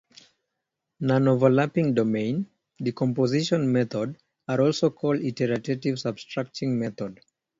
[1.01, 2.47] Non-overlapping domain
[2.81, 7.21] decomposition methods are also called iterative substructuring methods.